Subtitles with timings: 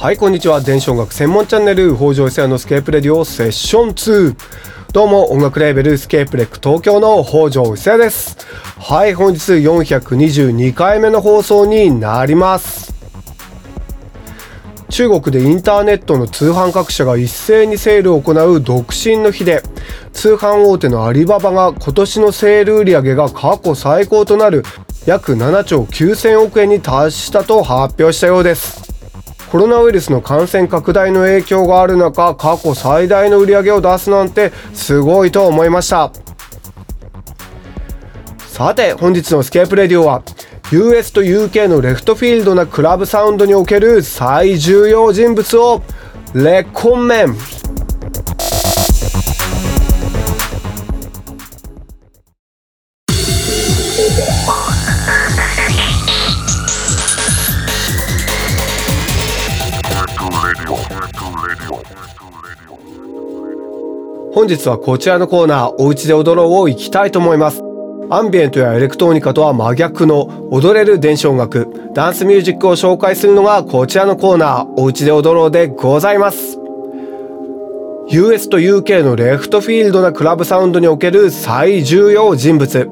[0.00, 0.60] はいこんにちは。
[0.60, 4.36] 電子音楽専門チャンネル北条久也のスケープレディオセッション2
[4.92, 8.36] どうも音楽レーベルスケープレック東京の北条久也です。
[8.78, 12.94] はい本日422回目の放送になります。
[14.88, 19.64] 中国でインターネットの通販各社が一斉にセールを行う独身の日で
[20.12, 24.62] 通販大手のアリババが今年のセール売上が過去最高となる
[25.06, 28.87] 約7兆9000億円に達したと発表したようです。
[29.50, 36.12] コロナウイルスの感染拡大の影響がある中過去最大の売り上げを出すなんてすごいと思いました。
[38.46, 40.22] さて本日のスケープレディオは
[40.70, 45.82] US と UK のレフトフィールドなクラブサウンドにおける最重要人物を
[46.34, 47.57] レコメン。
[64.38, 67.60] 本日はこちらのコーナーおうちで踊ろうを行きたいと思います。
[68.08, 76.56] アンビエントやエレクトロニカとは真逆の踊れる電子音楽ダンスミュージックを紹介するのがこちらのコーナーおうちで踊ろうでございます。
[78.10, 82.88] US と UK のレフトフィールドなクラブサウンドにおける最重要人物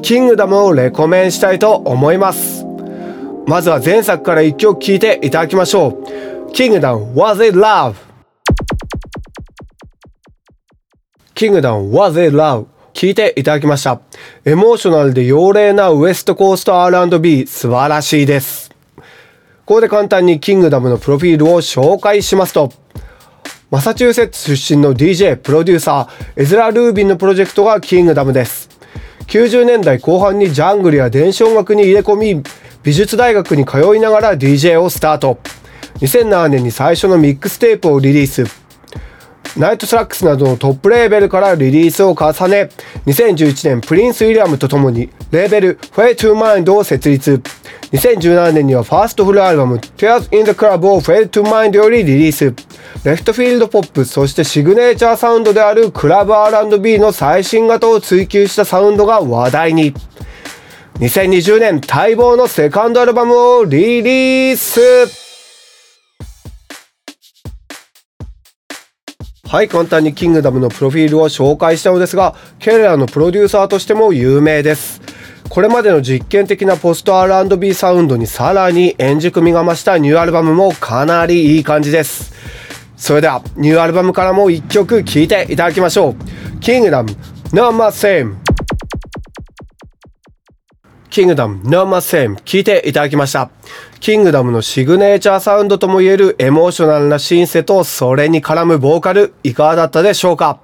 [0.00, 2.64] キングダムをレコメンしたいと思います。
[3.48, 5.98] まずは前作から一曲聴いていただきましょ
[6.48, 6.52] う。
[6.52, 8.13] キングダム Was It Love?
[11.44, 12.64] キングダム Was It Love
[12.94, 14.00] 聞いていただきました。
[14.46, 18.70] エモーショナルで妖霊なウエストコースト R&B 素晴らしいです。
[19.66, 22.72] ここで簡単にキングダムのプロフィールを紹介しますと、
[23.70, 28.70] マサチューセッツ出身の DJ、プロデューサー、エズラ・ルービンのプロジェクトがキングダムです。
[29.26, 32.42] 90年代後半にジャングルや電子音楽に入れ込み、
[32.82, 35.36] 美術大学に通いながら DJ をスタート。
[35.96, 38.63] 2007年に最初のミックステープをリリース。
[39.56, 42.70] ナイトスラッグスなどのトップレーベルからリリースを重ね、
[43.06, 47.40] 2011年プリンス・ウィリアムと共にレーベル Fade to Mind を設立。
[47.92, 52.52] 2017年にはファーストフルアルバム Tears in the Club を Fade to Mind よりリリース。
[53.04, 59.94] レフトフィールドポップ、そしてシグネチャーサウンドであるクラブ R&B の最新型を追求したサウンドが話題に。
[60.98, 65.33] 2020年待望のセカンドアルバムをリリース
[69.54, 75.00] はい簡単にキングダムのプロフィールを紹介したのですがケレラのプロデューサーとしても有名です。
[75.48, 82.34] これまでの実験的なポスト R&B サウンドにさらに円熟味が増したニューアルバムもかなりいい感じです。
[82.96, 86.16] それではニューアルバムからも1曲聴いていただきましょ
[86.56, 86.58] う。
[86.58, 87.10] キングダム
[87.52, 88.43] No m o Same
[91.14, 93.48] キングダム No m o Same 聴いていただきました。
[94.00, 100.58] キングダムのシグネーチャーサウンドともいえるエモーショナルなシンセとそれに絡むボーカルいかがだったでしょうか？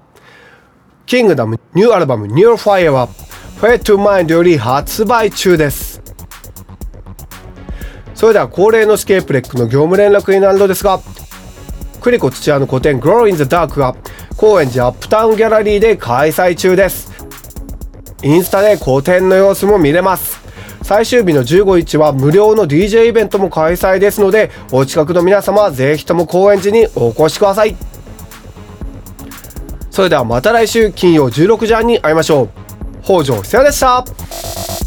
[1.07, 3.07] キングダムニューアルバム New Fire は
[3.61, 6.03] Fade to Mind より発売中です。
[8.17, 10.99] それでは恒例のスケープレックの業務連絡になるのですが
[12.01, 13.95] クリコ土屋の個展 Grow in the Dark が
[14.37, 17.09] 高円寺アップタウンギャラリーで開催中です。
[18.25, 20.40] インスタで個展の様子も見れます。
[20.91, 27.77] 最終日の15日は無料の DJ イベントも開催ですのでお近くの皆様ぜひとも高円寺にお越しください。
[29.89, 32.49] それではまた来週金曜16時半に会いましょう。
[33.05, 34.80] 北条久也でした。